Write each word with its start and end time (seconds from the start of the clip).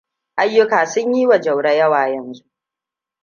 Ayyuka 0.41 0.85
sun 0.85 1.07
yiwa 1.15 1.37
Jauroa 1.43 1.73
yawa 1.79 2.01
yanzu. 2.13 2.43